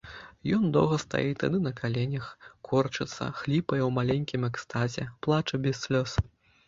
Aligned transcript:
Ён 0.55 0.63
доўга 0.75 0.95
стаіць 1.03 1.35
тады 1.43 1.59
на 1.65 1.73
каленях, 1.81 2.31
корчыцца, 2.69 3.29
хліпае 3.43 3.81
ў 3.87 3.89
маленькім 4.01 4.41
экстазе, 4.51 5.03
плача 5.27 5.55
без 5.67 5.75
слёз. 5.87 6.17